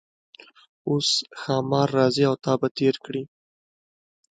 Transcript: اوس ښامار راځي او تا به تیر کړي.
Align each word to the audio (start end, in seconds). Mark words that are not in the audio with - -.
اوس 0.89 1.09
ښامار 1.39 1.87
راځي 1.97 2.23
او 2.29 2.35
تا 2.43 2.53
به 2.59 2.67
تیر 2.77 2.95
کړي. 3.05 3.23